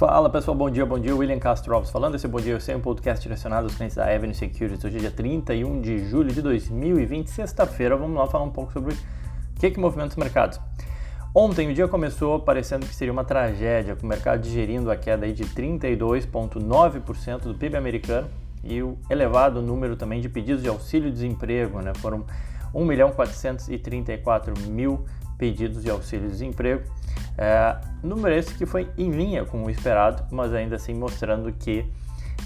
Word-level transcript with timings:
Fala 0.00 0.30
pessoal, 0.30 0.56
bom 0.56 0.70
dia, 0.70 0.86
bom 0.86 0.98
dia. 0.98 1.14
William 1.14 1.38
Castro 1.38 1.74
Alves 1.74 1.90
falando. 1.90 2.14
Esse 2.14 2.24
é 2.24 2.28
Bom 2.30 2.40
Dia 2.40 2.54
Eu 2.54 2.60
Sei, 2.60 2.74
um 2.74 2.80
podcast 2.80 3.22
direcionado 3.22 3.66
aos 3.66 3.74
clientes 3.74 3.98
da 3.98 4.04
Avenue 4.04 4.32
Securities. 4.32 4.82
Hoje 4.82 4.96
é 4.96 5.00
dia 5.00 5.10
31 5.10 5.82
de 5.82 6.08
julho 6.08 6.32
de 6.32 6.40
2020, 6.40 7.28
sexta-feira. 7.28 7.98
Vamos 7.98 8.16
lá 8.16 8.26
falar 8.26 8.44
um 8.44 8.50
pouco 8.50 8.72
sobre 8.72 8.94
o 8.94 8.96
que, 9.60 9.70
que 9.70 9.78
movimenta 9.78 10.08
os 10.08 10.16
mercados. 10.16 10.58
Ontem 11.34 11.70
o 11.70 11.74
dia 11.74 11.86
começou 11.86 12.40
parecendo 12.40 12.86
que 12.86 12.94
seria 12.94 13.12
uma 13.12 13.24
tragédia, 13.24 13.94
com 13.94 14.06
o 14.06 14.08
mercado 14.08 14.40
digerindo 14.40 14.90
a 14.90 14.96
queda 14.96 15.30
de 15.30 15.44
32,9% 15.44 17.40
do 17.40 17.54
PIB 17.54 17.76
americano 17.76 18.26
e 18.64 18.82
o 18.82 18.96
elevado 19.10 19.60
número 19.60 19.96
também 19.96 20.22
de 20.22 20.30
pedidos 20.30 20.62
de 20.62 20.70
auxílio-desemprego. 20.70 21.82
Né? 21.82 21.92
Foram 21.96 22.24
1 22.72 22.86
milhão 22.86 23.12
434 23.12 24.54
mil 24.66 25.04
pedidos 25.36 25.82
de 25.82 25.90
auxílio-desemprego 25.90 26.84
é, 27.40 27.74
número 28.02 28.34
esse 28.34 28.52
que 28.52 28.66
foi 28.66 28.90
em 28.98 29.10
linha 29.10 29.46
com 29.46 29.64
o 29.64 29.70
esperado, 29.70 30.22
mas 30.30 30.52
ainda 30.52 30.76
assim 30.76 30.92
mostrando 30.92 31.50
que 31.50 31.90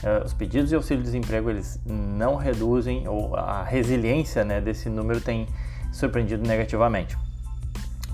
é, 0.04 0.24
os 0.24 0.32
pedidos 0.32 0.68
de 0.68 0.76
auxílio-desemprego 0.76 1.50
eles 1.50 1.80
não 1.84 2.36
reduzem 2.36 3.08
ou 3.08 3.34
a 3.34 3.64
resiliência 3.64 4.44
né, 4.44 4.60
desse 4.60 4.88
número 4.88 5.20
tem 5.20 5.48
surpreendido 5.92 6.46
negativamente. 6.46 7.18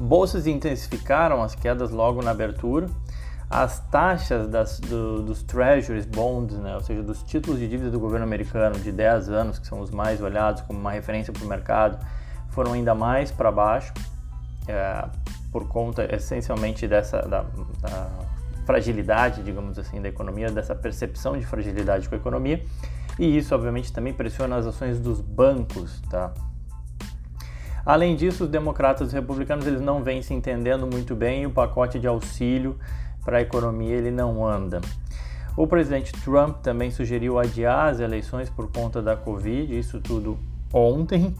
Bolsas 0.00 0.46
intensificaram 0.46 1.42
as 1.42 1.54
quedas 1.54 1.90
logo 1.90 2.22
na 2.22 2.30
abertura. 2.30 2.86
As 3.50 3.80
taxas 3.90 4.48
das, 4.48 4.80
do, 4.80 5.22
dos 5.22 5.42
treasuries 5.42 6.06
bonds, 6.06 6.56
né, 6.56 6.74
ou 6.74 6.80
seja, 6.80 7.02
dos 7.02 7.22
títulos 7.22 7.60
de 7.60 7.68
dívida 7.68 7.90
do 7.90 8.00
governo 8.00 8.24
americano 8.24 8.78
de 8.78 8.90
10 8.90 9.28
anos, 9.28 9.58
que 9.58 9.66
são 9.66 9.80
os 9.80 9.90
mais 9.90 10.22
olhados 10.22 10.62
como 10.62 10.78
uma 10.78 10.92
referência 10.92 11.30
para 11.30 11.44
o 11.44 11.46
mercado, 11.46 11.98
foram 12.48 12.72
ainda 12.72 12.94
mais 12.94 13.30
para 13.30 13.52
baixo. 13.52 13.92
É, 14.66 15.04
por 15.50 15.68
conta 15.68 16.08
essencialmente 16.14 16.86
dessa 16.86 17.22
da, 17.22 17.44
da 17.80 18.10
fragilidade, 18.64 19.42
digamos 19.42 19.78
assim, 19.78 20.00
da 20.00 20.08
economia, 20.08 20.50
dessa 20.50 20.74
percepção 20.74 21.36
de 21.38 21.44
fragilidade 21.44 22.08
com 22.08 22.14
a 22.14 22.18
economia, 22.18 22.62
e 23.18 23.36
isso 23.36 23.54
obviamente 23.54 23.92
também 23.92 24.12
pressiona 24.12 24.56
as 24.56 24.66
ações 24.66 25.00
dos 25.00 25.20
bancos, 25.20 26.00
tá? 26.08 26.32
Além 27.84 28.14
disso, 28.14 28.44
os 28.44 28.50
democratas 28.50 29.00
e 29.00 29.04
os 29.06 29.12
republicanos 29.12 29.66
eles 29.66 29.80
não 29.80 30.02
vêm 30.02 30.22
se 30.22 30.34
entendendo 30.34 30.86
muito 30.86 31.16
bem 31.16 31.42
e 31.42 31.46
o 31.46 31.50
pacote 31.50 31.98
de 31.98 32.06
auxílio 32.06 32.78
para 33.24 33.38
a 33.38 33.40
economia 33.40 33.94
ele 33.94 34.10
não 34.10 34.46
anda. 34.46 34.80
O 35.56 35.66
presidente 35.66 36.12
Trump 36.22 36.58
também 36.58 36.90
sugeriu 36.90 37.38
adiar 37.38 37.88
as 37.88 38.00
eleições 38.00 38.48
por 38.48 38.70
conta 38.70 39.02
da 39.02 39.16
Covid, 39.16 39.76
isso 39.76 40.00
tudo 40.00 40.38
ontem, 40.72 41.34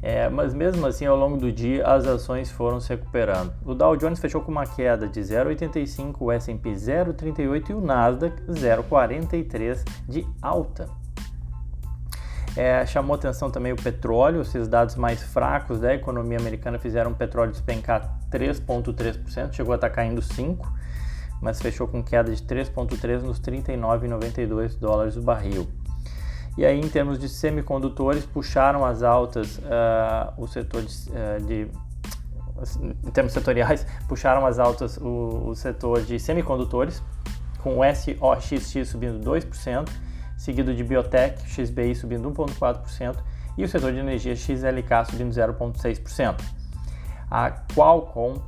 é, 0.00 0.28
mas 0.28 0.54
mesmo 0.54 0.86
assim, 0.86 1.06
ao 1.06 1.16
longo 1.16 1.36
do 1.36 1.50
dia, 1.50 1.84
as 1.86 2.06
ações 2.06 2.50
foram 2.50 2.80
se 2.80 2.88
recuperando. 2.90 3.52
O 3.64 3.74
Dow 3.74 3.96
Jones 3.96 4.20
fechou 4.20 4.40
com 4.40 4.50
uma 4.50 4.64
queda 4.64 5.08
de 5.08 5.20
0,85, 5.20 6.16
o 6.20 6.30
S&P 6.30 6.70
0,38 6.70 7.70
e 7.70 7.72
o 7.74 7.80
Nasdaq 7.80 8.40
0,43 8.44 9.84
de 10.08 10.26
alta. 10.40 10.88
É, 12.56 12.84
chamou 12.86 13.14
atenção 13.14 13.50
também 13.50 13.72
o 13.72 13.76
petróleo, 13.76 14.40
esses 14.40 14.66
dados 14.66 14.96
mais 14.96 15.22
fracos 15.22 15.80
da 15.80 15.94
economia 15.94 16.38
americana 16.38 16.78
fizeram 16.78 17.12
o 17.12 17.14
petróleo 17.14 17.52
despencar 17.52 18.18
3,3%, 18.30 19.52
chegou 19.52 19.72
a 19.72 19.76
estar 19.76 19.90
caindo 19.90 20.20
5%, 20.20 20.58
mas 21.40 21.60
fechou 21.60 21.86
com 21.86 22.02
queda 22.02 22.34
de 22.34 22.42
3,3% 22.42 23.22
nos 23.22 23.40
39,92 23.40 24.78
dólares 24.78 25.16
o 25.16 25.22
barril. 25.22 25.68
E 26.58 26.66
aí, 26.66 26.80
em 26.80 26.88
termos 26.88 27.20
de 27.20 27.28
semicondutores, 27.28 28.26
puxaram 28.26 28.84
as 28.84 29.04
altas 29.04 29.58
uh, 29.58 30.34
o 30.36 30.48
setor 30.48 30.82
de, 30.82 30.92
uh, 31.08 31.46
de, 31.46 31.68
em 33.06 33.10
termos 33.12 33.32
setoriais, 33.32 33.86
puxaram 34.08 34.44
as 34.44 34.58
altas 34.58 34.96
o, 34.96 35.50
o 35.50 35.54
setor 35.54 36.02
de 36.02 36.18
semicondutores, 36.18 37.00
com 37.62 37.78
o 37.78 37.82
SOXX 37.84 38.88
subindo 38.88 39.24
2%, 39.24 39.88
seguido 40.36 40.74
de 40.74 40.82
Biotech, 40.82 41.48
XBI 41.48 41.94
subindo 41.94 42.28
1,4% 42.28 43.14
e 43.56 43.62
o 43.62 43.68
setor 43.68 43.92
de 43.92 44.00
energia 44.00 44.34
XLK 44.34 45.12
subindo 45.12 45.30
0,6%. 45.32 46.40
A 47.30 47.52
Qualcomm, 47.72 48.42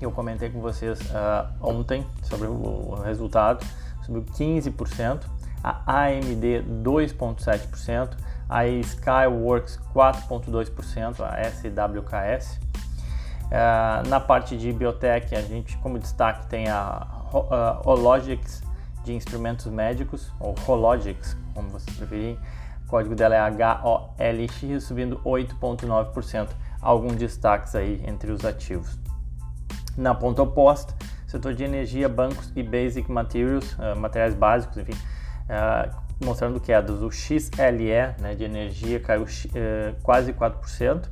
eu 0.00 0.10
comentei 0.10 0.48
com 0.48 0.62
vocês 0.62 0.98
uh, 0.98 1.52
ontem 1.60 2.06
sobre 2.22 2.46
o, 2.46 2.54
o 2.54 2.94
resultado, 3.02 3.62
subiu 4.02 4.24
15%, 4.24 5.36
a 5.62 6.04
AMD 6.04 6.64
2,7%, 6.82 8.10
a 8.48 8.66
Skyworks 8.66 9.78
4,2%, 9.94 11.20
a 11.20 11.44
SWKS. 11.44 12.56
Uh, 12.56 13.50
é, 13.50 14.08
na 14.08 14.20
parte 14.20 14.56
de 14.56 14.72
biotech, 14.72 15.34
a 15.34 15.40
gente, 15.40 15.76
como 15.78 15.98
destaque, 15.98 16.46
tem 16.46 16.68
a 16.68 17.06
uh, 17.32 17.88
Hologics 17.88 18.62
de 19.04 19.14
instrumentos 19.14 19.66
médicos, 19.66 20.30
ou 20.38 20.54
Hologics, 20.66 21.36
como 21.54 21.68
vocês 21.70 21.96
preferirem. 21.96 22.38
O 22.84 22.88
código 22.88 23.14
dela 23.14 23.34
é 23.34 23.40
HOLX, 23.40 24.84
subindo 24.84 25.20
8,9%. 25.24 26.48
Alguns 26.80 27.16
destaques 27.16 27.74
aí 27.74 28.02
entre 28.06 28.30
os 28.30 28.44
ativos. 28.44 28.98
Na 29.96 30.14
ponta 30.14 30.42
oposta, 30.42 30.94
setor 31.26 31.52
de 31.52 31.64
energia, 31.64 32.08
bancos 32.08 32.50
e 32.54 32.62
basic 32.62 33.10
materials, 33.10 33.74
uh, 33.74 33.98
materiais 33.98 34.34
básicos, 34.34 34.78
enfim, 34.78 34.96
uh, 35.48 36.24
mostrando 36.24 36.60
quedas. 36.60 37.02
O 37.02 37.10
XLE 37.10 38.14
né, 38.20 38.34
de 38.36 38.44
energia 38.44 39.00
caiu 39.00 39.24
uh, 39.24 39.26
quase 40.02 40.32
4%, 40.32 41.06
o 41.06 41.08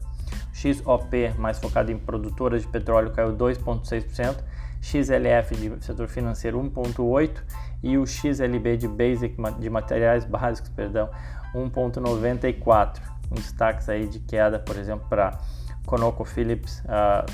XOP, 0.54 1.34
mais 1.38 1.58
focado 1.58 1.92
em 1.92 1.98
produtoras 1.98 2.62
de 2.62 2.68
petróleo, 2.68 3.10
caiu 3.12 3.36
2,6%, 3.36 4.36
XLF 4.80 5.56
de 5.56 5.84
setor 5.84 6.08
financeiro 6.08 6.60
1,8% 6.60 7.42
e 7.82 7.98
o 7.98 8.06
XLB 8.06 8.76
de 8.76 8.88
Basic 8.88 9.36
de 9.58 9.70
materiais 9.70 10.24
básicos, 10.24 10.70
perdão, 10.70 11.10
1,94%. 11.54 13.00
Um 13.30 13.34
destaques 13.34 13.88
aí 13.88 14.06
de 14.06 14.20
queda, 14.20 14.56
por 14.58 14.76
exemplo, 14.76 15.08
para 15.08 15.36
ConocoPhillips, 15.84 16.80
uh, 16.84 17.26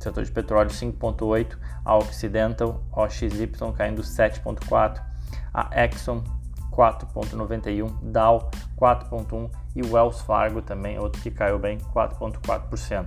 setor 0.00 0.24
de 0.24 0.32
petróleo 0.32 0.70
5,8%, 0.70 1.56
a 1.84 1.96
Occidental, 1.96 2.82
OXY 2.92 3.48
caindo 3.76 4.02
7,4%, 4.02 5.00
a 5.54 5.84
Exxon 5.84 6.24
4,91, 6.72 7.92
Dow 8.02 8.50
4,1 8.78 9.50
e 9.74 9.82
Wells 9.82 10.22
Fargo 10.22 10.62
também, 10.62 10.98
outro 10.98 11.20
que 11.20 11.30
caiu 11.30 11.58
bem, 11.58 11.76
4,4%. 11.94 13.06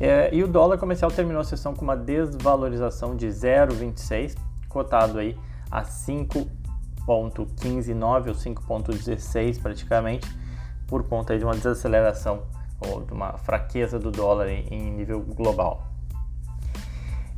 É, 0.00 0.34
e 0.34 0.42
o 0.42 0.48
dólar 0.48 0.78
comercial 0.78 1.10
terminou 1.10 1.40
a 1.40 1.44
sessão 1.44 1.74
com 1.74 1.82
uma 1.82 1.96
desvalorização 1.96 3.14
de 3.14 3.28
0,26, 3.28 4.36
cotado 4.68 5.18
aí 5.18 5.38
a 5.70 5.84
5,159 5.84 8.30
ou 8.30 8.36
5,16 8.36 9.60
praticamente, 9.60 10.26
por 10.86 11.04
conta 11.04 11.38
de 11.38 11.44
uma 11.44 11.54
desaceleração 11.54 12.42
ou 12.80 13.02
de 13.02 13.12
uma 13.12 13.36
fraqueza 13.38 13.98
do 13.98 14.10
dólar 14.10 14.48
em, 14.48 14.66
em 14.68 14.90
nível 14.90 15.20
global. 15.20 15.86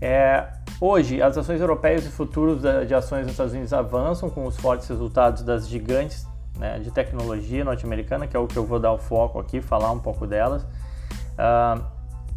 É, 0.01 0.49
hoje, 0.85 1.23
as 1.23 1.39
ações 1.39 1.61
europeias 1.61 2.05
e 2.05 2.11
futuros 2.11 2.63
de 2.87 2.95
ações 2.95 3.23
nos 3.23 3.33
Estados 3.33 3.53
Unidos 3.53 3.73
avançam 3.73 4.29
com 4.29 4.47
os 4.47 4.57
fortes 4.57 4.87
resultados 4.89 5.43
das 5.43 5.67
gigantes 5.67 6.27
né, 6.59 6.79
de 6.79 6.91
tecnologia 6.91 7.65
norte-americana, 7.65 8.27
que 8.27 8.37
é 8.37 8.41
o 8.41 8.47
que 8.47 8.57
eu 8.57 8.65
vou 8.65 8.79
dar 8.79 8.93
o 8.93 8.99
foco 8.99 9.41
aqui, 9.41 9.61
falar 9.61 9.91
um 9.91 9.99
pouco 9.99 10.27
delas. 10.27 10.63
Uh, 10.63 11.83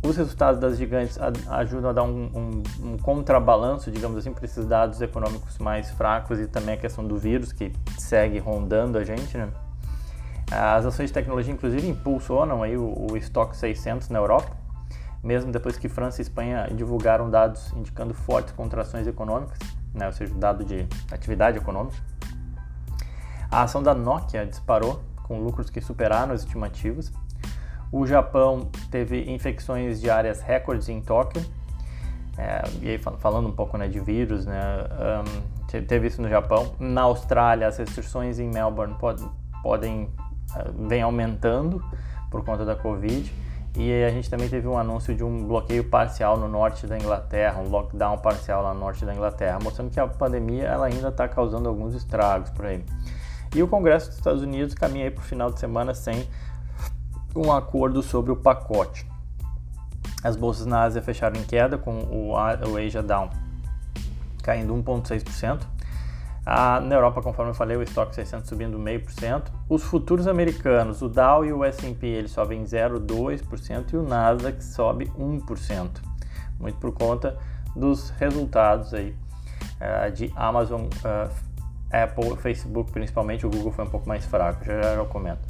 os 0.02 0.16
resultados 0.16 0.62
das 0.62 0.78
gigantes 0.78 1.20
ajudam 1.50 1.90
a 1.90 1.94
dar 1.94 2.04
um, 2.04 2.30
um, 2.34 2.92
um 2.92 2.98
contrabalanço, 2.98 3.92
digamos 3.92 4.18
assim, 4.18 4.32
para 4.32 4.46
esses 4.46 4.66
dados 4.66 5.02
econômicos 5.02 5.58
mais 5.58 5.92
fracos 5.92 6.40
e 6.40 6.48
também 6.48 6.76
a 6.76 6.78
questão 6.78 7.06
do 7.06 7.18
vírus 7.18 7.52
que 7.52 7.74
segue 7.98 8.40
rondando 8.40 8.98
a 8.98 9.04
gente. 9.04 9.38
Né? 9.38 9.50
As 10.52 10.86
ações 10.86 11.10
de 11.10 11.14
tecnologia, 11.14 11.52
inclusive, 11.52 11.88
impulsionam 11.88 12.64
aí 12.64 12.78
o, 12.78 13.08
o 13.12 13.18
estoque 13.18 13.58
600 13.58 14.10
na 14.10 14.20
Europa 14.20 14.67
mesmo 15.24 15.52
depois 15.52 15.78
que 15.78 15.90
França 15.90 16.22
e 16.22 16.24
Espanha 16.24 16.68
divulgaram 16.74 17.30
dados 17.30 17.72
indicando 17.74 18.14
fortes 18.14 18.54
contrações 18.54 19.08
econômicas, 19.08 19.60
né, 19.94 20.06
ou 20.08 20.14
seja, 20.14 20.34
dado 20.36 20.64
de 20.64 20.88
atividade 21.12 21.58
econômica. 21.58 21.98
A 23.50 23.64
ação 23.64 23.82
da 23.82 23.94
Nokia 23.94 24.46
disparou, 24.46 25.02
com 25.24 25.40
lucros 25.40 25.70
que 25.70 25.82
superaram 25.82 26.34
as 26.34 26.42
estimativas. 26.42 27.12
O 27.92 28.06
Japão 28.06 28.70
teve 28.92 29.32
infecções 29.32 30.02
diárias 30.02 30.42
recordes 30.42 30.90
em 30.90 31.02
Tóquio. 31.02 31.44
É, 32.38 32.62
e 32.82 32.90
aí 32.90 32.98
falando 32.98 33.48
um 33.48 33.52
pouco 33.52 33.78
né, 33.78 33.88
de 33.88 34.00
vírus, 34.00 34.46
né, 34.46 34.62
um, 35.26 35.78
teve 35.82 36.08
isso 36.08 36.22
no 36.22 36.30
Japão. 36.30 36.76
Na 36.80 37.04
Austrália, 37.04 37.68
as 37.68 37.78
restrições 37.78 38.40
em 38.40 38.50
Melbourne 38.50 38.96
podem, 38.96 39.30
podem 39.64 40.04
uh, 40.04 40.88
vem 40.88 41.02
aumentando 41.02 41.84
por 42.30 42.44
conta 42.44 42.64
da 42.64 42.76
Covid. 42.76 43.34
E 43.76 44.04
a 44.04 44.10
gente 44.10 44.30
também 44.30 44.50
teve 44.50 44.68
um 44.68 44.78
anúncio 44.78 45.16
de 45.16 45.24
um 45.24 45.46
bloqueio 45.46 45.84
parcial 45.84 46.38
no 46.38 46.48
norte 46.48 46.88
da 46.88 46.98
Inglaterra, 46.98 47.60
um 47.60 47.70
lockdown 47.70 48.18
parcial 48.18 48.64
lá 48.64 48.74
no 48.74 48.80
norte 48.80 49.06
da 49.06 49.14
Inglaterra, 49.14 49.60
mostrando 49.62 49.92
que 49.92 50.00
a 50.00 50.08
pandemia 50.08 50.64
ela 50.64 50.88
ainda 50.88 51.10
está 51.10 51.28
causando 51.28 51.70
alguns 51.70 51.94
estragos 51.94 52.50
por 52.50 52.66
aí. 52.66 52.84
E 53.56 53.62
o 53.62 53.68
Congresso 53.68 54.08
dos 54.08 54.18
Estados 54.18 54.42
Unidos 54.42 54.74
caminha 54.74 55.12
para 55.12 55.22
o 55.22 55.24
final 55.24 55.52
de 55.52 55.60
semana 55.60 55.94
sem 55.94 56.28
um 57.36 57.52
acordo 57.52 58.02
sobre 58.02 58.32
o 58.32 58.36
pacote. 58.36 59.08
As 60.24 60.36
bolsas 60.36 60.66
na 60.66 60.82
Ásia 60.82 61.02
fecharam 61.02 61.40
em 61.40 61.44
queda, 61.44 61.78
com 61.78 62.00
o, 62.00 62.32
o 62.32 62.78
Asia 62.78 63.04
Down 63.04 63.30
caindo 64.48 64.74
1,6%. 64.74 65.60
Ah, 66.50 66.80
na 66.80 66.96
Europa, 66.96 67.22
conforme 67.22 67.52
eu 67.52 67.54
falei, 67.54 67.76
o 67.76 67.84
estoque 67.84 68.16
600 68.16 68.48
subindo 68.48 68.80
0,5%. 68.80 69.52
Os 69.68 69.84
futuros 69.84 70.28
americanos, 70.28 71.02
o 71.02 71.10
Dow 71.10 71.44
e 71.44 71.52
o 71.52 71.62
S&P, 71.62 72.08
eles 72.08 72.32
sobem 72.32 72.64
0,2% 72.64 73.92
e 73.92 73.98
o 73.98 74.02
Nasdaq 74.02 74.64
sobe 74.64 75.08
1%. 75.08 75.90
Muito 76.58 76.80
por 76.80 76.94
conta 76.94 77.38
dos 77.76 78.12
resultados 78.12 78.94
aí 78.94 79.14
uh, 79.82 80.10
de 80.10 80.32
Amazon, 80.38 80.84
uh, 80.84 81.30
Apple, 81.92 82.38
Facebook 82.38 82.94
principalmente. 82.94 83.46
O 83.46 83.50
Google 83.50 83.74
foi 83.74 83.84
um 83.84 83.90
pouco 83.90 84.08
mais 84.08 84.26
fraco, 84.26 84.64
já, 84.64 84.82
já 84.82 84.94
eu 84.94 85.06
comento. 85.06 85.46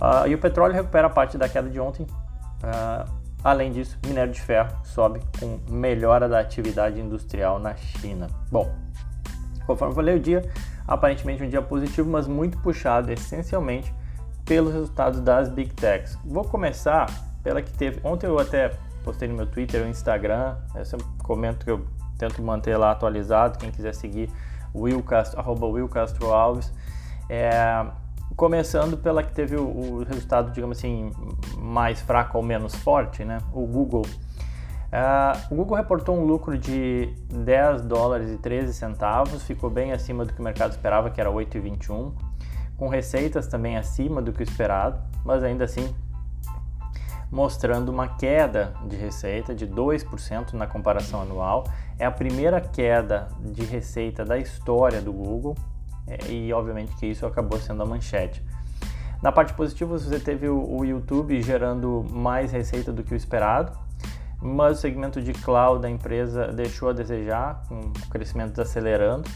Uh, 0.00 0.28
e 0.28 0.34
o 0.36 0.38
petróleo 0.38 0.74
recupera 0.74 1.10
parte 1.10 1.36
da 1.36 1.48
queda 1.48 1.68
de 1.68 1.80
ontem. 1.80 2.06
além 3.42 3.72
disso, 3.72 3.98
minério 4.06 4.32
de 4.32 4.40
ferro 4.40 4.70
sobe 4.84 5.20
com 5.40 5.58
melhora 5.68 6.28
da 6.28 6.38
atividade 6.38 7.00
industrial 7.00 7.58
na 7.58 7.74
China. 7.74 8.28
Bom, 8.48 8.72
Conforme 9.66 9.92
eu 9.92 9.96
falei, 9.96 10.16
o 10.16 10.20
dia 10.20 10.48
aparentemente 10.86 11.42
um 11.42 11.48
dia 11.48 11.62
positivo, 11.62 12.08
mas 12.08 12.26
muito 12.26 12.58
puxado 12.58 13.12
essencialmente 13.12 13.92
pelos 14.44 14.72
resultados 14.72 15.20
das 15.20 15.48
Big 15.48 15.74
Techs. 15.74 16.16
Vou 16.24 16.44
começar 16.44 17.06
pela 17.42 17.60
que 17.60 17.72
teve. 17.72 18.00
Ontem 18.04 18.26
eu 18.26 18.38
até 18.38 18.72
postei 19.04 19.28
no 19.28 19.34
meu 19.34 19.46
Twitter 19.46 19.82
ou 19.82 19.88
Instagram, 19.88 20.56
eu 20.74 20.84
sempre 20.84 21.06
comento 21.22 21.64
que 21.64 21.70
eu 21.70 21.84
tento 22.18 22.42
manter 22.42 22.76
lá 22.76 22.92
atualizado, 22.92 23.58
quem 23.58 23.70
quiser 23.70 23.94
seguir, 23.94 24.30
Will 24.74 25.02
Castro, 25.02 25.38
arroba 25.38 25.66
Will 25.66 25.88
Castro 25.88 26.32
Alves. 26.32 26.72
É, 27.28 27.86
começando 28.36 28.96
pela 28.96 29.22
que 29.22 29.32
teve 29.32 29.56
o, 29.56 29.62
o, 29.62 30.04
resultado, 30.04 30.50
digamos 30.52 30.78
assim, 30.78 31.10
mais 31.58 32.00
fraco 32.00 32.38
ou 32.38 32.44
menos 32.44 32.74
forte, 32.74 33.24
né? 33.24 33.38
O 33.52 33.66
Google 33.66 34.02
Uh, 34.96 35.52
o 35.52 35.56
Google 35.56 35.76
reportou 35.76 36.16
um 36.16 36.24
lucro 36.24 36.56
de 36.56 37.12
10 37.28 37.82
dólares 37.82 38.30
e 38.30 38.38
13 38.38 38.72
centavos, 38.72 39.42
ficou 39.42 39.68
bem 39.68 39.92
acima 39.92 40.24
do 40.24 40.32
que 40.32 40.40
o 40.40 40.42
mercado 40.42 40.70
esperava, 40.70 41.10
que 41.10 41.20
era 41.20 41.30
8,21, 41.30 42.14
com 42.78 42.88
receitas 42.88 43.46
também 43.46 43.76
acima 43.76 44.22
do 44.22 44.32
que 44.32 44.40
o 44.40 44.42
esperado, 44.42 44.98
mas 45.22 45.44
ainda 45.44 45.64
assim 45.64 45.94
mostrando 47.30 47.90
uma 47.90 48.08
queda 48.08 48.72
de 48.86 48.96
receita 48.96 49.54
de 49.54 49.66
2% 49.66 50.54
na 50.54 50.66
comparação 50.66 51.20
anual. 51.20 51.64
É 51.98 52.06
a 52.06 52.10
primeira 52.10 52.58
queda 52.58 53.28
de 53.40 53.64
receita 53.64 54.24
da 54.24 54.38
história 54.38 55.02
do 55.02 55.12
Google 55.12 55.56
é, 56.06 56.30
e, 56.30 56.52
obviamente, 56.54 56.96
que 56.96 57.04
isso 57.04 57.26
acabou 57.26 57.58
sendo 57.58 57.82
a 57.82 57.86
manchete. 57.86 58.42
Na 59.22 59.30
parte 59.30 59.52
positiva, 59.52 59.98
você 59.98 60.18
teve 60.18 60.48
o, 60.48 60.78
o 60.78 60.84
YouTube 60.84 61.42
gerando 61.42 62.06
mais 62.10 62.50
receita 62.50 62.92
do 62.92 63.02
que 63.02 63.12
o 63.12 63.16
esperado, 63.16 63.72
mas 64.40 64.78
o 64.78 64.80
segmento 64.80 65.20
de 65.20 65.32
cloud 65.32 65.80
da 65.80 65.90
empresa 65.90 66.52
deixou 66.52 66.90
a 66.90 66.92
desejar, 66.92 67.62
com 67.68 67.80
o 67.80 68.08
crescimento 68.10 68.50
desacelerando 68.50 69.28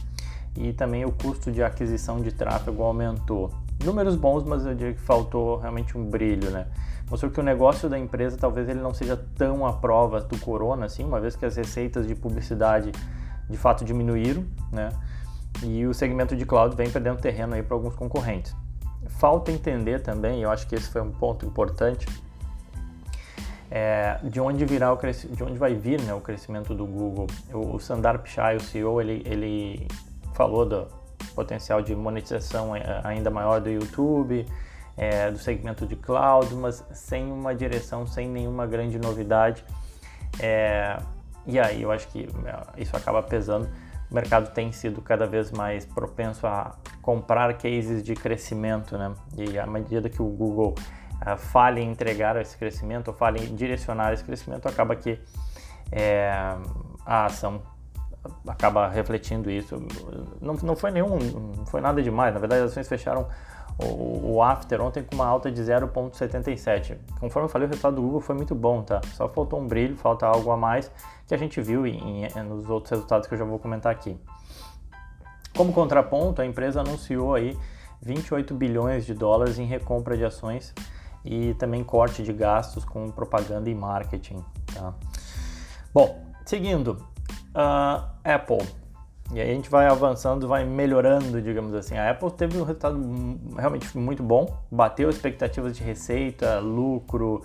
e 0.56 0.72
também 0.72 1.04
o 1.04 1.12
custo 1.12 1.50
de 1.50 1.62
aquisição 1.62 2.20
de 2.20 2.32
tráfego 2.32 2.82
aumentou. 2.82 3.50
Números 3.84 4.16
bons, 4.16 4.44
mas 4.44 4.66
eu 4.66 4.74
diria 4.74 4.94
que 4.94 5.00
faltou 5.00 5.56
realmente 5.56 5.96
um 5.96 6.04
brilho, 6.04 6.50
né? 6.50 6.66
Mostrou 7.08 7.30
que 7.30 7.40
o 7.40 7.42
negócio 7.42 7.88
da 7.88 7.98
empresa 7.98 8.36
talvez 8.36 8.68
ele 8.68 8.80
não 8.80 8.92
seja 8.92 9.16
tão 9.36 9.66
à 9.66 9.72
prova 9.72 10.20
do 10.20 10.38
corona, 10.38 10.86
assim, 10.86 11.04
uma 11.04 11.20
vez 11.20 11.34
que 11.34 11.46
as 11.46 11.56
receitas 11.56 12.06
de 12.06 12.14
publicidade 12.14 12.92
de 13.48 13.56
fato 13.56 13.84
diminuíram, 13.84 14.44
né? 14.70 14.90
E 15.62 15.86
o 15.86 15.94
segmento 15.94 16.36
de 16.36 16.44
cloud 16.44 16.76
vem 16.76 16.90
perdendo 16.90 17.18
terreno 17.18 17.54
aí 17.54 17.62
para 17.62 17.74
alguns 17.74 17.94
concorrentes. 17.94 18.54
Falta 19.08 19.50
entender 19.50 20.00
também, 20.00 20.42
eu 20.42 20.50
acho 20.50 20.66
que 20.66 20.74
esse 20.74 20.88
foi 20.88 21.00
um 21.00 21.10
ponto 21.10 21.44
importante, 21.44 22.06
é, 23.70 24.18
de 24.24 24.40
onde 24.40 24.64
virá 24.64 24.92
o 24.92 24.96
de 24.96 25.44
onde 25.44 25.56
vai 25.58 25.74
vir 25.74 26.00
né, 26.02 26.12
o 26.12 26.20
crescimento 26.20 26.74
do 26.74 26.84
Google. 26.84 27.28
O, 27.52 27.76
o 27.76 27.80
Sundar 27.80 28.18
Pichai, 28.18 28.56
o 28.56 28.60
CEO, 28.60 29.00
ele, 29.00 29.22
ele 29.24 29.86
falou 30.34 30.66
do 30.66 30.88
potencial 31.34 31.80
de 31.80 31.94
monetização 31.94 32.74
é, 32.74 33.00
ainda 33.04 33.30
maior 33.30 33.60
do 33.60 33.70
YouTube, 33.70 34.44
é, 34.96 35.30
do 35.30 35.38
segmento 35.38 35.86
de 35.86 35.94
cloud, 35.94 36.52
mas 36.54 36.84
sem 36.92 37.30
uma 37.30 37.54
direção, 37.54 38.06
sem 38.06 38.28
nenhuma 38.28 38.66
grande 38.66 38.98
novidade. 38.98 39.64
É, 40.40 40.98
e 41.46 41.58
aí 41.58 41.82
eu 41.82 41.92
acho 41.92 42.08
que 42.08 42.28
é, 42.44 42.82
isso 42.82 42.96
acaba 42.96 43.22
pesando. 43.22 43.68
O 44.10 44.14
mercado 44.14 44.52
tem 44.52 44.72
sido 44.72 45.00
cada 45.00 45.26
vez 45.26 45.52
mais 45.52 45.84
propenso 45.84 46.44
a 46.44 46.74
comprar 47.00 47.54
cases 47.54 48.02
de 48.02 48.14
crescimento, 48.14 48.98
né? 48.98 49.14
E 49.36 49.56
à 49.56 49.66
medida 49.66 50.08
que 50.08 50.20
o 50.20 50.26
Google 50.26 50.74
uh, 51.26 51.36
falha 51.36 51.80
em 51.80 51.90
entregar 51.90 52.36
esse 52.36 52.56
crescimento, 52.56 53.08
ou 53.08 53.14
falha 53.14 53.38
em 53.38 53.54
direcionar 53.54 54.12
esse 54.12 54.24
crescimento, 54.24 54.68
acaba 54.68 54.94
que 54.96 55.18
é, 55.92 56.30
a 57.04 57.26
ação 57.26 57.62
acaba 58.46 58.88
refletindo 58.88 59.50
isso. 59.50 59.76
Não, 60.40 60.54
não 60.54 60.76
foi 60.76 60.90
nenhum, 60.90 61.18
não 61.56 61.66
foi 61.66 61.80
nada 61.80 62.02
demais. 62.02 62.34
Na 62.34 62.40
verdade, 62.40 62.62
as 62.62 62.70
ações 62.70 62.88
fecharam 62.88 63.26
o, 63.78 64.34
o 64.34 64.42
after 64.42 64.80
ontem 64.80 65.02
com 65.02 65.14
uma 65.14 65.26
alta 65.26 65.50
de 65.50 65.60
0,77. 65.62 66.98
Conforme 67.18 67.46
eu 67.46 67.50
falei, 67.50 67.66
o 67.66 67.70
resultado 67.70 67.96
do 67.96 68.02
Google 68.02 68.20
foi 68.20 68.34
muito 68.34 68.54
bom, 68.54 68.82
tá? 68.82 69.00
Só 69.14 69.28
faltou 69.28 69.60
um 69.60 69.66
brilho, 69.66 69.96
falta 69.96 70.26
algo 70.26 70.50
a 70.50 70.56
mais 70.56 70.90
que 71.26 71.34
a 71.34 71.38
gente 71.38 71.60
viu 71.60 71.86
em, 71.86 72.24
em, 72.24 72.42
nos 72.42 72.68
outros 72.68 72.90
resultados 72.90 73.26
que 73.26 73.34
eu 73.34 73.38
já 73.38 73.44
vou 73.44 73.58
comentar 73.58 73.90
aqui. 73.90 74.18
Como 75.56 75.72
contraponto, 75.72 76.42
a 76.42 76.46
empresa 76.46 76.80
anunciou 76.80 77.34
aí 77.34 77.56
28 78.02 78.54
bilhões 78.54 79.04
de 79.04 79.14
dólares 79.14 79.58
em 79.58 79.64
recompra 79.64 80.16
de 80.16 80.24
ações 80.24 80.74
e 81.24 81.54
também 81.54 81.84
corte 81.84 82.22
de 82.22 82.32
gastos 82.32 82.84
com 82.84 83.10
propaganda 83.10 83.68
e 83.68 83.74
marketing. 83.74 84.44
Tá? 84.74 84.94
Bom, 85.92 86.24
seguindo, 86.44 87.04
uh, 87.54 88.04
Apple. 88.24 88.66
E 89.32 89.40
aí 89.40 89.48
a 89.48 89.54
gente 89.54 89.70
vai 89.70 89.86
avançando, 89.86 90.48
vai 90.48 90.64
melhorando, 90.64 91.40
digamos 91.40 91.72
assim. 91.74 91.96
A 91.96 92.10
Apple 92.10 92.32
teve 92.32 92.58
um 92.58 92.64
resultado 92.64 92.98
realmente 93.56 93.96
muito 93.96 94.22
bom, 94.22 94.58
bateu 94.70 95.08
expectativas 95.08 95.76
de 95.76 95.84
receita, 95.84 96.58
lucro, 96.58 97.42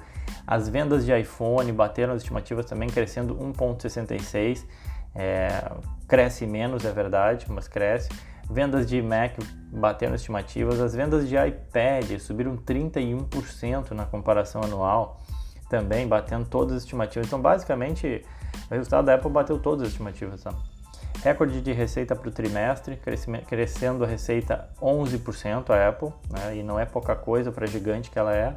as 0.48 0.68
vendas 0.68 1.06
de 1.06 1.18
iPhone 1.18 1.72
bateram 1.72 2.14
as 2.14 2.22
estimativas 2.22 2.66
também, 2.66 2.90
crescendo 2.90 3.36
1,66. 3.36 4.66
É, 5.14 5.72
cresce 6.08 6.46
menos, 6.46 6.84
é 6.86 6.92
verdade, 6.92 7.46
mas 7.50 7.68
cresce. 7.68 8.10
Vendas 8.50 8.88
de 8.88 9.02
Mac 9.02 9.38
bateram 9.72 10.16
estimativas, 10.16 10.80
as 10.80 10.94
vendas 10.94 11.28
de 11.28 11.36
iPad 11.36 12.20
subiram 12.20 12.56
31% 12.56 13.92
na 13.92 14.06
comparação 14.06 14.62
anual, 14.62 15.20
também 15.70 16.08
batendo 16.08 16.48
todas 16.48 16.78
as 16.78 16.84
estimativas. 16.84 17.28
Então, 17.28 17.42
basicamente, 17.42 18.24
o 18.70 18.74
resultado 18.74 19.06
da 19.06 19.16
Apple 19.16 19.32
bateu 19.32 19.60
todas 19.60 19.82
as 19.84 19.90
estimativas. 19.90 20.44
Tá? 20.44 20.54
Recorde 21.24 21.60
de 21.60 21.74
receita 21.74 22.16
para 22.16 22.30
o 22.30 22.32
trimestre, 22.32 23.02
crescendo 23.48 24.04
a 24.04 24.08
receita 24.08 24.70
11% 24.80 25.72
a 25.72 25.90
Apple, 25.90 26.14
né? 26.30 26.58
e 26.58 26.64
não 26.64 26.80
é 26.80 26.86
pouca 26.86 27.16
coisa 27.16 27.52
para 27.52 27.66
gigante 27.66 28.12
que 28.12 28.20
ela 28.20 28.36
é, 28.36 28.56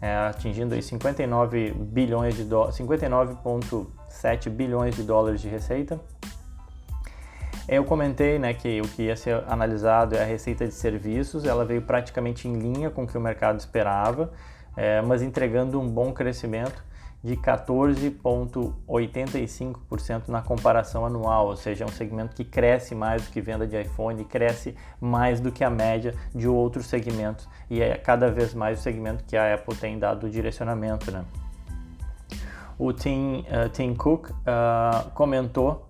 é 0.00 0.14
atingindo 0.14 0.74
aí 0.74 0.82
59 0.82 1.72
bilhões 1.72 2.36
de 2.36 2.44
59,7 2.44 4.48
bilhões 4.48 4.94
de 4.94 5.02
dólares 5.02 5.40
de 5.40 5.48
receita. 5.48 5.98
Eu 7.68 7.84
comentei 7.84 8.38
né, 8.38 8.54
que 8.54 8.80
o 8.80 8.88
que 8.88 9.02
ia 9.02 9.14
ser 9.14 9.44
analisado 9.46 10.16
é 10.16 10.22
a 10.22 10.24
receita 10.24 10.66
de 10.66 10.72
serviços, 10.72 11.44
ela 11.44 11.66
veio 11.66 11.82
praticamente 11.82 12.48
em 12.48 12.58
linha 12.58 12.88
com 12.88 13.02
o 13.02 13.06
que 13.06 13.18
o 13.18 13.20
mercado 13.20 13.58
esperava, 13.58 14.32
é, 14.74 15.02
mas 15.02 15.20
entregando 15.20 15.78
um 15.78 15.86
bom 15.86 16.10
crescimento 16.10 16.82
de 17.22 17.36
14,85% 17.36 20.28
na 20.28 20.40
comparação 20.40 21.04
anual, 21.04 21.48
ou 21.48 21.56
seja, 21.56 21.84
é 21.84 21.86
um 21.86 21.90
segmento 21.90 22.34
que 22.34 22.42
cresce 22.42 22.94
mais 22.94 23.26
do 23.26 23.30
que 23.30 23.42
venda 23.42 23.66
de 23.66 23.78
iPhone, 23.78 24.24
cresce 24.24 24.74
mais 24.98 25.38
do 25.38 25.52
que 25.52 25.62
a 25.62 25.68
média 25.68 26.14
de 26.34 26.48
outros 26.48 26.86
segmentos 26.86 27.46
e 27.68 27.82
é 27.82 27.98
cada 27.98 28.30
vez 28.30 28.54
mais 28.54 28.78
o 28.78 28.82
segmento 28.82 29.24
que 29.24 29.36
a 29.36 29.54
Apple 29.54 29.76
tem 29.76 29.98
dado 29.98 30.30
direcionamento. 30.30 31.10
Né? 31.10 31.22
O 32.78 32.94
Tim, 32.94 33.40
uh, 33.40 33.68
Tim 33.68 33.94
Cook 33.94 34.30
uh, 34.30 35.10
comentou 35.10 35.86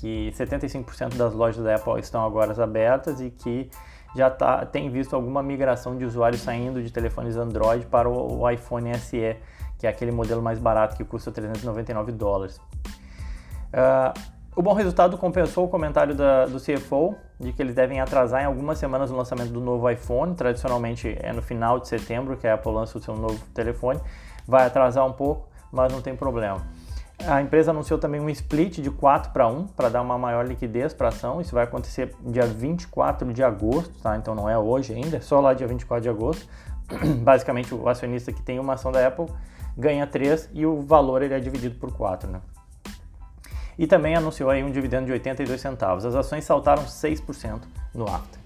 que 0.00 0.30
75% 0.32 1.16
das 1.16 1.32
lojas 1.32 1.64
da 1.64 1.74
Apple 1.74 1.98
estão 2.00 2.24
agora 2.24 2.62
abertas 2.62 3.20
e 3.20 3.30
que 3.30 3.70
já 4.14 4.30
tá, 4.30 4.64
tem 4.64 4.90
visto 4.90 5.14
alguma 5.14 5.42
migração 5.42 5.96
de 5.96 6.04
usuários 6.04 6.42
saindo 6.42 6.82
de 6.82 6.90
telefones 6.90 7.36
Android 7.36 7.86
para 7.86 8.08
o, 8.08 8.40
o 8.40 8.50
iPhone 8.50 8.94
SE, 8.98 9.36
que 9.78 9.86
é 9.86 9.90
aquele 9.90 10.10
modelo 10.10 10.42
mais 10.42 10.58
barato 10.58 10.96
que 10.96 11.04
custa 11.04 11.30
399 11.30 12.12
dólares. 12.12 12.60
Uh, 13.72 14.18
o 14.54 14.62
bom 14.62 14.72
resultado 14.72 15.18
compensou 15.18 15.66
o 15.66 15.68
comentário 15.68 16.14
da, 16.14 16.46
do 16.46 16.58
CFO 16.58 17.14
de 17.38 17.52
que 17.52 17.62
eles 17.62 17.74
devem 17.74 18.00
atrasar 18.00 18.42
em 18.42 18.46
algumas 18.46 18.78
semanas 18.78 19.10
o 19.10 19.16
lançamento 19.16 19.52
do 19.52 19.60
novo 19.60 19.88
iPhone. 19.90 20.34
Tradicionalmente 20.34 21.14
é 21.20 21.30
no 21.32 21.42
final 21.42 21.78
de 21.78 21.88
setembro 21.88 22.38
que 22.38 22.46
a 22.46 22.54
Apple 22.54 22.72
lança 22.72 22.96
o 22.96 23.02
seu 23.02 23.14
novo 23.14 23.38
telefone. 23.52 24.00
Vai 24.46 24.66
atrasar 24.66 25.04
um 25.04 25.12
pouco, 25.12 25.46
mas 25.70 25.92
não 25.92 26.00
tem 26.00 26.16
problema. 26.16 26.66
A 27.24 27.40
empresa 27.40 27.70
anunciou 27.70 27.98
também 27.98 28.20
um 28.20 28.28
split 28.28 28.80
de 28.80 28.90
4 28.90 29.32
para 29.32 29.48
1 29.48 29.68
para 29.68 29.88
dar 29.88 30.02
uma 30.02 30.18
maior 30.18 30.46
liquidez 30.46 30.92
para 30.92 31.08
a 31.08 31.08
ação. 31.08 31.40
Isso 31.40 31.54
vai 31.54 31.64
acontecer 31.64 32.14
dia 32.20 32.46
24 32.46 33.32
de 33.32 33.42
agosto, 33.42 33.92
tá? 34.02 34.16
Então 34.16 34.34
não 34.34 34.48
é 34.48 34.58
hoje 34.58 34.92
ainda, 34.92 35.16
é 35.16 35.20
só 35.20 35.40
lá 35.40 35.54
dia 35.54 35.66
24 35.66 36.02
de 36.02 36.08
agosto. 36.08 36.46
Basicamente, 37.22 37.74
o 37.74 37.88
acionista 37.88 38.32
que 38.32 38.42
tem 38.42 38.58
uma 38.58 38.74
ação 38.74 38.92
da 38.92 39.06
Apple 39.06 39.26
ganha 39.76 40.06
3 40.06 40.50
e 40.52 40.66
o 40.66 40.82
valor 40.82 41.22
ele 41.22 41.34
é 41.34 41.40
dividido 41.40 41.76
por 41.76 41.92
4, 41.92 42.30
né? 42.30 42.40
e 43.78 43.86
também 43.86 44.14
anunciou 44.14 44.50
aí 44.50 44.62
um 44.64 44.70
dividendo 44.70 45.06
de 45.06 45.12
82 45.12 45.60
centavos. 45.60 46.04
As 46.04 46.14
ações 46.14 46.44
saltaram 46.44 46.84
6% 46.84 47.62
no 47.94 48.04
after. 48.04 48.45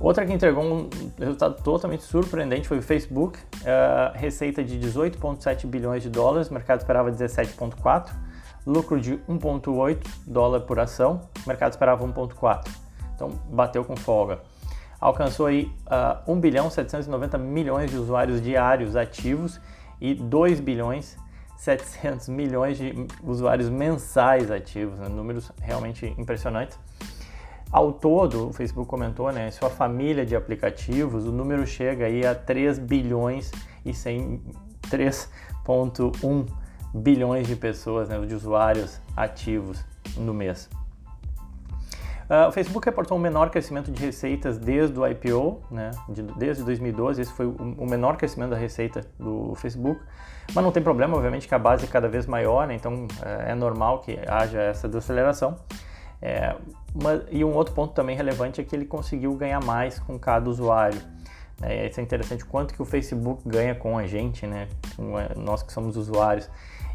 Outra 0.00 0.24
que 0.24 0.32
entregou 0.32 0.64
um 0.64 0.88
resultado 1.18 1.62
totalmente 1.62 2.02
surpreendente 2.02 2.66
foi 2.66 2.78
o 2.78 2.82
Facebook, 2.82 3.38
uh, 3.38 4.16
receita 4.16 4.64
de 4.64 4.80
18,7 4.80 5.66
bilhões 5.66 6.02
de 6.02 6.08
dólares, 6.08 6.48
o 6.48 6.54
mercado 6.54 6.80
esperava 6.80 7.12
17,4, 7.12 8.10
lucro 8.66 8.98
de 8.98 9.18
1,8 9.28 9.98
dólar 10.26 10.60
por 10.60 10.80
ação, 10.80 11.20
o 11.44 11.48
mercado 11.48 11.72
esperava 11.72 12.02
1,4, 12.02 12.66
então 13.14 13.28
bateu 13.50 13.84
com 13.84 13.94
folga. 13.94 14.40
Alcançou 14.98 15.46
aí 15.46 15.70
uh, 15.86 16.32
1 16.32 16.40
bilhão 16.40 16.70
790 16.70 17.36
milhões 17.36 17.90
de 17.90 17.98
usuários 17.98 18.40
diários 18.40 18.96
ativos 18.96 19.60
e 20.00 20.14
2 20.14 20.60
bilhões 20.60 21.18
700 21.60 22.30
milhões 22.30 22.78
de 22.78 23.06
usuários 23.22 23.68
mensais 23.68 24.50
ativos, 24.50 24.98
né? 24.98 25.08
números 25.10 25.52
realmente 25.60 26.06
impressionantes. 26.16 26.78
Ao 27.72 27.92
todo, 27.92 28.48
o 28.48 28.52
Facebook 28.52 28.88
comentou, 28.88 29.30
né, 29.30 29.48
sua 29.52 29.70
família 29.70 30.26
de 30.26 30.34
aplicativos, 30.34 31.24
o 31.24 31.30
número 31.30 31.64
chega 31.64 32.06
aí 32.06 32.26
a 32.26 32.34
3 32.34 32.80
bilhões 32.80 33.52
e 33.84 33.92
3.1 33.92 36.46
bilhões 36.92 37.46
de 37.46 37.54
pessoas, 37.54 38.08
né, 38.08 38.18
de 38.26 38.34
usuários 38.34 39.00
ativos 39.16 39.84
no 40.16 40.34
mês. 40.34 40.68
Uh, 42.28 42.48
o 42.48 42.52
Facebook 42.52 42.84
reportou 42.86 43.16
um 43.16 43.20
menor 43.20 43.50
crescimento 43.50 43.92
de 43.92 44.04
receitas 44.04 44.58
desde 44.58 44.98
o 44.98 45.06
IPO, 45.06 45.62
né, 45.70 45.92
de, 46.08 46.22
desde 46.22 46.64
2012, 46.64 47.22
esse 47.22 47.32
foi 47.32 47.46
o, 47.46 47.54
o, 47.78 47.88
menor 47.88 48.16
crescimento 48.16 48.50
da 48.50 48.56
receita 48.56 49.02
do 49.16 49.54
Facebook, 49.56 50.00
mas 50.52 50.64
não 50.64 50.72
tem 50.72 50.82
problema, 50.82 51.16
obviamente 51.16 51.46
que 51.46 51.54
a 51.54 51.58
base 51.58 51.84
é 51.84 51.88
cada 51.88 52.08
vez 52.08 52.26
maior, 52.26 52.66
né, 52.66 52.74
então 52.74 53.06
é, 53.22 53.52
é 53.52 53.54
normal 53.54 54.00
que 54.00 54.18
haja 54.28 54.60
essa 54.60 54.88
desaceleração. 54.88 55.56
É, 56.22 56.54
uma, 56.94 57.24
e 57.30 57.44
um 57.44 57.54
outro 57.54 57.74
ponto 57.74 57.94
também 57.94 58.16
relevante 58.16 58.60
é 58.60 58.64
que 58.64 58.74
ele 58.74 58.84
conseguiu 58.84 59.34
ganhar 59.34 59.62
mais 59.62 59.98
com 59.98 60.18
cada 60.18 60.48
usuário. 60.48 61.00
É, 61.62 61.86
isso 61.86 62.00
é 62.00 62.02
interessante, 62.02 62.44
quanto 62.44 62.72
que 62.74 62.80
o 62.80 62.84
Facebook 62.84 63.42
ganha 63.46 63.74
com 63.74 63.98
a 63.98 64.06
gente, 64.06 64.46
né? 64.46 64.68
Com, 64.96 65.12
nós 65.40 65.62
que 65.62 65.72
somos 65.72 65.96
usuários. 65.96 66.48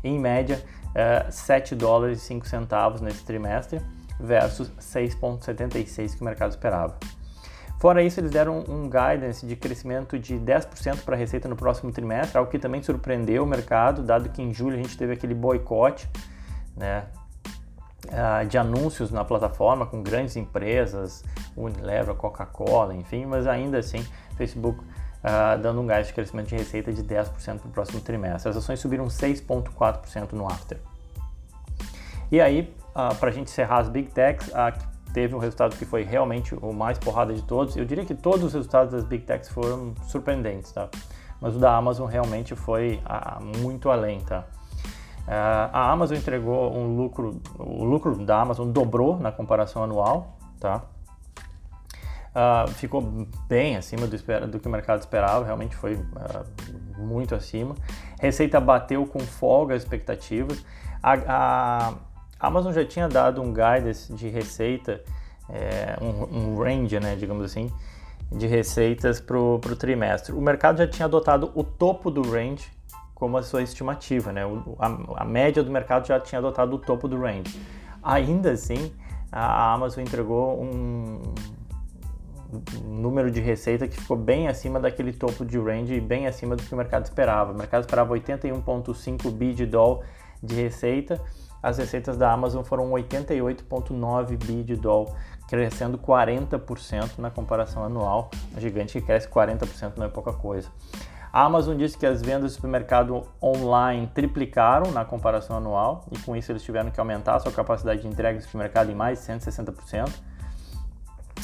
Em 0.03 0.19
média, 0.19 0.63
é, 0.93 1.25
7 1.29 1.75
dólares 1.75 2.19
e 2.19 2.25
5 2.25 2.47
centavos 2.47 3.01
nesse 3.01 3.23
trimestre 3.23 3.81
versus 4.19 4.71
6,76 4.79 6.15
que 6.15 6.21
o 6.21 6.25
mercado 6.25 6.51
esperava. 6.51 6.97
Fora 7.79 8.01
isso, 8.01 8.19
eles 8.19 8.31
deram 8.31 8.63
um 8.67 8.89
guidance 8.89 9.45
de 9.45 9.55
crescimento 9.55 10.17
de 10.17 10.35
10% 10.35 11.03
para 11.03 11.15
a 11.15 11.17
receita 11.17 11.47
no 11.47 11.55
próximo 11.55 11.91
trimestre, 11.91 12.37
algo 12.37 12.49
que 12.49 12.57
também 12.57 12.81
surpreendeu 12.81 13.43
o 13.43 13.45
mercado, 13.45 14.01
dado 14.01 14.29
que 14.29 14.41
em 14.41 14.53
julho 14.53 14.75
a 14.75 14.77
gente 14.77 14.97
teve 14.97 15.13
aquele 15.13 15.35
boicote 15.35 16.09
né, 16.75 17.05
uh, 18.05 18.45
de 18.47 18.57
anúncios 18.57 19.11
na 19.11 19.23
plataforma 19.23 19.85
com 19.85 20.01
grandes 20.01 20.35
empresas, 20.35 21.23
Unilever, 21.55 22.15
Coca-Cola, 22.15 22.93
enfim, 22.95 23.25
mas 23.25 23.47
ainda 23.47 23.77
assim, 23.77 24.05
Facebook 24.37 24.79
uh, 24.79 25.61
dando 25.61 25.81
um 25.81 25.87
gás 25.87 26.07
de 26.07 26.13
crescimento 26.13 26.47
de 26.47 26.55
receita 26.55 26.91
de 26.91 27.03
10% 27.03 27.59
para 27.59 27.67
o 27.67 27.71
próximo 27.71 27.99
trimestre. 28.01 28.49
As 28.49 28.57
ações 28.57 28.79
subiram 28.79 29.05
6,4% 29.05 30.33
no 30.33 30.47
after. 30.47 30.79
E 32.31 32.41
aí, 32.41 32.73
uh, 32.91 33.15
para 33.15 33.29
a 33.29 33.33
gente 33.33 33.49
encerrar 33.49 33.79
as 33.79 33.89
Big 33.89 34.11
Techs, 34.11 34.51
teve 35.13 35.33
um 35.33 35.39
resultado 35.39 35.75
que 35.75 35.85
foi 35.85 36.03
realmente 36.03 36.55
o 36.55 36.73
mais 36.73 36.97
porrada 36.97 37.33
de 37.33 37.41
todos. 37.41 37.75
Eu 37.75 37.85
diria 37.85 38.05
que 38.05 38.15
todos 38.15 38.43
os 38.43 38.53
resultados 38.53 38.91
das 38.91 39.03
Big 39.03 39.23
Techs 39.23 39.49
foram 39.49 39.93
surpreendentes, 40.07 40.71
tá? 40.71 40.89
Mas 41.39 41.55
o 41.55 41.59
da 41.59 41.75
Amazon 41.75 42.07
realmente 42.07 42.55
foi 42.55 42.99
muito 43.61 43.89
além, 43.89 44.19
tá? 44.21 44.45
É, 45.27 45.33
a 45.33 45.91
Amazon 45.91 46.17
entregou 46.17 46.75
um 46.75 46.95
lucro, 46.95 47.41
o 47.57 47.83
lucro 47.83 48.15
da 48.23 48.41
Amazon 48.41 48.69
dobrou 48.69 49.19
na 49.19 49.31
comparação 49.31 49.83
anual, 49.83 50.37
tá? 50.59 50.83
Uh, 52.35 52.69
ficou 52.71 53.01
bem 53.47 53.77
acima 53.77 54.05
do, 54.07 54.17
do, 54.47 54.59
que 54.59 54.67
o 54.67 54.71
mercado 54.71 54.99
esperava, 54.99 55.45
realmente 55.45 55.73
foi 55.73 55.95
uh, 55.95 56.45
muito 56.97 57.33
acima. 57.33 57.75
Receita 58.19 58.59
bateu 58.59 59.05
com 59.05 59.19
folga 59.21 59.73
as 59.73 59.83
expectativas. 59.83 60.63
A, 61.01 61.13
a, 61.27 61.93
Amazon 62.37 62.73
já 62.73 62.83
tinha 62.83 63.07
dado 63.07 63.41
um 63.41 63.53
guidance 63.53 64.13
de 64.13 64.27
receita, 64.27 65.01
é, 65.49 65.95
um, 66.01 66.55
um, 66.55 66.61
range, 66.61 66.99
né, 66.99 67.15
digamos 67.15 67.45
assim, 67.45 67.71
de 68.29 68.47
receitas 68.47 69.21
para 69.21 69.37
o 69.37 69.59
trimestre. 69.79 70.33
O 70.33 70.41
mercado 70.41 70.79
já 70.79 70.87
tinha 70.87 71.05
adotado 71.05 71.51
o 71.55 71.63
topo 71.63 72.11
do 72.11 72.21
range 72.21 72.69
como 73.15 73.37
a 73.37 73.41
sua 73.41 73.63
estimativa, 73.63 74.33
né? 74.33 74.41
A, 74.77 75.21
a, 75.23 75.25
média 75.25 75.63
do 75.63 75.71
mercado 75.71 76.05
já 76.05 76.19
tinha 76.19 76.37
adotado 76.37 76.75
o 76.75 76.77
topo 76.77 77.07
do 77.07 77.17
range. 77.17 77.59
Ainda 78.03 78.51
assim, 78.51 78.93
a 79.31 79.73
Amazon 79.73 80.03
entregou 80.03 80.61
um, 80.61 81.21
um 82.83 83.01
número 83.01 83.31
de 83.31 83.39
receita 83.39 83.87
que 83.87 83.99
ficou 83.99 84.17
bem 84.17 84.49
acima 84.49 84.81
daquele 84.81 85.13
topo 85.13 85.45
de 85.45 85.57
range 85.57 85.93
e 85.93 86.01
bem 86.01 86.27
acima 86.27 86.57
do 86.57 86.61
que 86.61 86.73
o 86.73 86.77
mercado 86.77 87.05
esperava. 87.05 87.53
O 87.53 87.55
mercado 87.55 87.83
esperava 87.83 88.13
81,5 88.13 89.31
bi 89.31 89.53
de 89.53 89.65
dólar 89.65 90.05
de 90.43 90.53
receita. 90.53 91.19
As 91.63 91.77
receitas 91.77 92.17
da 92.17 92.31
Amazon 92.31 92.63
foram 92.63 92.91
88,9 92.91 94.37
bi 94.45 94.61
de 94.61 94.75
dólar, 94.75 95.15
crescendo 95.47 95.97
40% 95.97 97.17
na 97.17 97.31
comparação 97.31 97.83
anual. 97.83 98.29
A 98.55 98.59
gigante 98.59 98.99
que 98.99 99.05
cresce 99.05 99.27
40% 99.27 99.93
não 99.95 100.05
é 100.05 100.09
pouca 100.09 100.33
coisa. 100.33 100.69
A 101.35 101.43
Amazon 101.43 101.75
disse 101.75 101.97
que 101.97 102.05
as 102.05 102.21
vendas 102.21 102.53
do 102.53 102.55
supermercado 102.55 103.27
online 103.43 104.09
triplicaram 104.13 104.89
na 104.93 105.03
comparação 105.03 105.57
anual 105.57 106.05
e 106.09 106.17
com 106.19 106.33
isso 106.33 106.49
eles 106.49 106.63
tiveram 106.63 106.89
que 106.89 106.97
aumentar 106.97 107.35
a 107.35 107.39
sua 107.41 107.51
capacidade 107.51 108.03
de 108.03 108.07
entrega 108.07 108.39
do 108.39 108.41
supermercado 108.41 108.89
em 108.89 108.95
mais 108.95 109.19
de 109.19 109.33
160%. 109.33 110.09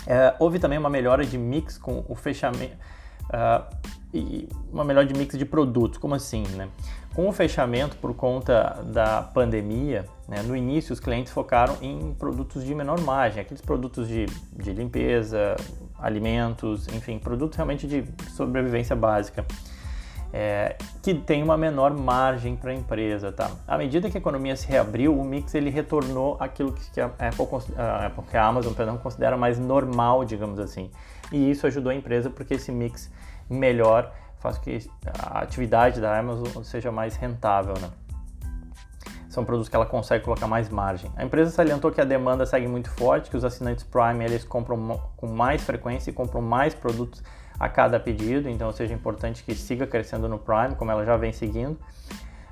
É, 0.07 0.33
houve 0.39 0.59
também 0.59 0.79
uma 0.79 0.89
melhora 0.89 1.25
de 1.25 1.37
mix 1.37 1.77
com 1.77 2.05
o 2.07 2.15
fechamento 2.15 2.77
uh, 3.25 3.65
e 4.13 4.47
uma 4.71 4.85
melhora 4.85 5.05
de 5.05 5.13
mix 5.13 5.37
de 5.37 5.43
produtos. 5.43 5.97
Como 5.97 6.15
assim, 6.15 6.43
né? 6.55 6.69
Com 7.13 7.27
o 7.27 7.33
fechamento 7.33 7.97
por 7.97 8.13
conta 8.13 8.81
da 8.85 9.21
pandemia, 9.21 10.05
né, 10.25 10.41
no 10.41 10.55
início 10.55 10.93
os 10.93 11.01
clientes 11.01 11.33
focaram 11.33 11.75
em 11.81 12.13
produtos 12.13 12.63
de 12.63 12.73
menor 12.73 13.01
margem, 13.01 13.41
aqueles 13.41 13.59
produtos 13.59 14.07
de, 14.07 14.25
de 14.53 14.71
limpeza, 14.71 15.57
alimentos, 15.99 16.87
enfim, 16.87 17.19
produtos 17.19 17.57
realmente 17.57 17.85
de 17.85 18.05
sobrevivência 18.29 18.95
básica 18.95 19.45
é, 20.33 20.75
que 21.01 21.13
tem 21.13 21.43
uma 21.43 21.57
menor 21.57 21.93
margem 21.93 22.55
para 22.55 22.71
a 22.71 22.73
empresa. 22.73 23.31
Tá? 23.31 23.51
À 23.67 23.77
medida 23.77 24.09
que 24.09 24.17
a 24.17 24.19
economia 24.19 24.55
se 24.55 24.67
reabriu, 24.67 25.17
o 25.17 25.23
mix 25.23 25.53
ele 25.55 25.69
retornou 25.69 26.37
aquilo 26.39 26.71
que 26.71 27.01
a 27.01 27.05
Apple, 27.05 27.47
a, 27.77 28.05
Apple, 28.07 28.23
que 28.29 28.37
a 28.37 28.45
Amazon 28.45 28.73
perdão, 28.73 28.97
considera 28.97 29.35
mais 29.35 29.59
normal, 29.59 30.23
digamos 30.23 30.59
assim. 30.59 30.89
E 31.31 31.51
isso 31.51 31.67
ajudou 31.67 31.91
a 31.91 31.95
empresa 31.95 32.29
porque 32.29 32.55
esse 32.55 32.71
mix 32.71 33.11
melhor 33.49 34.11
faz 34.39 34.57
com 34.57 34.63
que 34.63 34.89
a 35.19 35.39
atividade 35.39 36.01
da 36.01 36.17
Amazon 36.17 36.63
seja 36.63 36.91
mais 36.91 37.15
rentável. 37.15 37.73
Né? 37.79 37.89
São 39.29 39.45
produtos 39.45 39.69
que 39.69 39.75
ela 39.75 39.85
consegue 39.85 40.25
colocar 40.25 40.47
mais 40.47 40.67
margem. 40.69 41.11
A 41.15 41.23
empresa 41.23 41.51
salientou 41.51 41.91
que 41.91 42.01
a 42.01 42.05
demanda 42.05 42.45
segue 42.45 42.67
muito 42.67 42.89
forte, 42.89 43.29
que 43.29 43.37
os 43.37 43.45
assinantes 43.45 43.83
Prime 43.83 44.23
eles 44.25 44.43
compram 44.43 44.99
com 45.15 45.27
mais 45.27 45.63
frequência 45.63 46.09
e 46.09 46.13
compram 46.13 46.41
mais 46.41 46.73
produtos 46.73 47.23
a 47.61 47.69
cada 47.69 47.99
pedido, 47.99 48.49
então 48.49 48.71
seja 48.71 48.91
importante 48.91 49.43
que 49.43 49.53
siga 49.53 49.85
crescendo 49.85 50.27
no 50.27 50.39
Prime, 50.39 50.73
como 50.75 50.89
ela 50.89 51.05
já 51.05 51.15
vem 51.15 51.31
seguindo. 51.31 51.77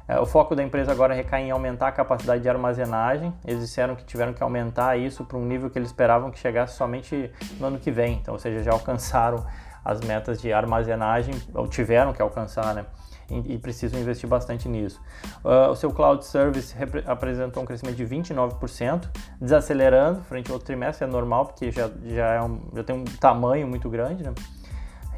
É, 0.08 0.20
o 0.20 0.26
foco 0.26 0.56
da 0.56 0.62
empresa 0.62 0.92
agora 0.92 1.16
recai 1.16 1.42
em 1.42 1.50
aumentar 1.50 1.88
a 1.88 1.92
capacidade 1.92 2.44
de 2.44 2.48
armazenagem. 2.48 3.34
Eles 3.44 3.62
disseram 3.62 3.96
que 3.96 4.04
tiveram 4.04 4.34
que 4.34 4.44
aumentar 4.44 4.98
isso 4.98 5.26
para 5.26 5.36
um 5.36 5.46
nível 5.46 5.68
que 5.68 5.80
eles 5.80 5.90
esperavam 5.90 6.30
que 6.30 6.38
chegasse 6.38 6.78
somente 6.78 7.32
no 7.60 7.66
ano 7.66 7.80
que 7.80 7.90
vem. 7.90 8.20
Então, 8.22 8.36
ou 8.36 8.40
seja, 8.40 8.62
já 8.62 8.72
alcançaram 8.72 9.44
as 9.84 10.00
metas 10.02 10.40
de 10.40 10.54
armazenagem, 10.54 11.34
ou 11.56 11.68
tiveram 11.68 12.14
que 12.14 12.22
alcançar, 12.22 12.76
né? 12.76 12.86
E, 13.32 13.58
precisam 13.58 14.00
investir 14.00 14.30
bastante 14.30 14.70
nisso. 14.70 15.02
Uh, 15.44 15.72
o 15.72 15.76
seu 15.76 15.92
cloud 15.92 16.24
service 16.24 16.76
apresentou 17.08 17.64
um 17.64 17.66
crescimento 17.66 17.96
de 17.96 18.06
29%, 18.06 19.08
desacelerando 19.42 20.22
frente 20.22 20.50
ao 20.50 20.54
outro 20.54 20.68
trimestre, 20.68 21.08
é 21.08 21.08
normal, 21.08 21.46
porque 21.46 21.72
já, 21.72 21.90
já, 22.06 22.34
é 22.34 22.42
um, 22.42 22.60
já 22.76 22.84
tem 22.84 22.96
um 22.96 23.06
tamanho 23.06 23.68
muito 23.68 23.88
grande, 23.90 24.24
né? 24.24 24.34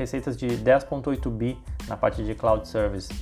Receitas 0.01 0.35
de 0.35 0.47
10,8 0.47 1.29
bi 1.29 1.57
na 1.87 1.95
parte 1.95 2.23
de 2.23 2.35
cloud 2.35 2.67
service. 2.67 3.13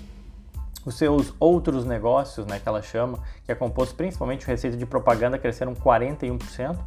Os 0.86 0.96
seus 0.96 1.34
outros 1.40 1.86
negócios, 1.86 2.46
né, 2.46 2.60
que 2.60 2.68
ela 2.68 2.82
chama, 2.82 3.20
que 3.46 3.52
é 3.52 3.56
composto 3.56 3.96
principalmente 3.96 4.42
de 4.42 4.48
receita 4.48 4.78
de 4.78 4.86
propaganda, 4.86 5.38
cresceram 5.38 5.76
41%, 5.76 6.78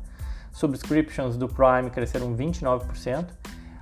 subscriptions 0.51 1.37
do 1.37 1.47
Prime 1.47 1.91
cresceram 1.91 2.35
29%, 2.35 3.27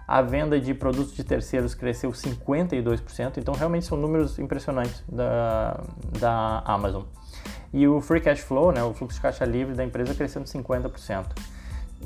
a 0.07 0.23
venda 0.23 0.61
de 0.61 0.75
produtos 0.75 1.15
de 1.15 1.23
terceiros 1.23 1.75
cresceu 1.75 2.11
52%, 2.11 3.39
então 3.39 3.55
realmente 3.55 3.87
são 3.87 3.97
números 3.97 4.39
impressionantes 4.41 5.03
da, 5.09 5.81
da 6.19 6.63
Amazon. 6.67 7.05
E 7.73 7.87
o 7.87 8.01
free 8.01 8.21
cash 8.21 8.41
flow, 8.41 8.73
né, 8.73 8.83
o 8.83 8.93
fluxo 8.93 9.17
de 9.17 9.23
caixa 9.23 9.45
livre 9.45 9.75
da 9.75 9.85
empresa 9.85 10.13
crescendo 10.13 10.47
50%. 10.47 11.27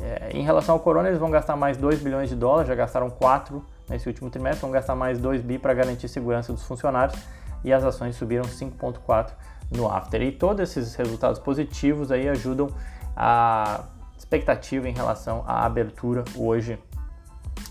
É, 0.00 0.30
em 0.32 0.42
relação 0.42 0.74
ao 0.74 0.80
corona, 0.80 1.08
eles 1.08 1.18
vão 1.18 1.30
gastar 1.30 1.56
mais 1.56 1.78
2 1.78 2.02
bilhões 2.02 2.28
de 2.28 2.36
dólares, 2.36 2.68
já 2.68 2.74
gastaram 2.74 3.08
4 3.08 3.64
nesse 3.88 4.08
último 4.08 4.30
trimestre, 4.30 4.60
vão 4.60 4.70
gastar 4.70 4.94
mais 4.94 5.18
2 5.18 5.42
bi 5.42 5.58
para 5.58 5.74
garantir 5.74 6.08
segurança 6.08 6.52
dos 6.52 6.64
funcionários 6.64 7.18
e 7.62 7.72
as 7.72 7.84
ações 7.84 8.16
subiram 8.16 8.44
5,4% 8.44 9.32
no 9.70 9.90
after. 9.90 10.22
E 10.22 10.32
todos 10.32 10.60
esses 10.60 10.94
resultados 10.94 11.38
positivos 11.38 12.10
aí 12.10 12.28
ajudam 12.28 12.68
a 13.16 13.84
expectativa 14.16 14.88
em 14.88 14.92
relação 14.92 15.44
à 15.46 15.64
abertura 15.64 16.24
hoje 16.36 16.78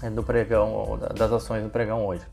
é, 0.02 0.10
do 0.10 0.24
pregão, 0.24 1.00
das 1.16 1.32
ações 1.32 1.64
do 1.64 1.70
pregão 1.70 2.06
hoje. 2.06 2.26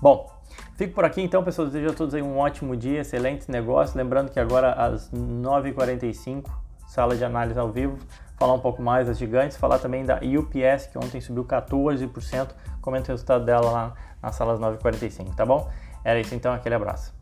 Bom, 0.00 0.30
fico 0.76 0.94
por 0.94 1.04
aqui 1.04 1.22
então, 1.22 1.42
pessoal. 1.42 1.66
Desejo 1.66 1.90
a 1.90 1.94
todos 1.94 2.14
um 2.14 2.38
ótimo 2.38 2.76
dia, 2.76 3.00
excelente 3.00 3.50
negócio. 3.50 3.96
Lembrando 3.96 4.30
que 4.30 4.40
agora 4.40 4.72
às 4.72 5.10
9h45, 5.10 6.44
sala 6.88 7.16
de 7.16 7.24
análise 7.24 7.58
ao 7.58 7.70
vivo, 7.70 7.98
falar 8.44 8.52
um 8.52 8.60
pouco 8.60 8.82
mais 8.82 9.06
das 9.06 9.16
gigantes, 9.16 9.56
falar 9.56 9.78
também 9.78 10.04
da 10.04 10.16
UPS, 10.16 10.88
que 10.88 10.98
ontem 10.98 11.18
subiu 11.18 11.46
14%. 11.46 12.48
Comenta 12.82 13.10
o 13.10 13.14
resultado 13.14 13.42
dela 13.42 13.70
lá 13.70 13.94
nas 14.22 14.34
salas 14.34 14.60
9h45, 14.60 15.34
tá 15.34 15.46
bom? 15.46 15.70
Era 16.04 16.20
isso 16.20 16.34
então, 16.34 16.52
aquele 16.52 16.74
abraço. 16.74 17.13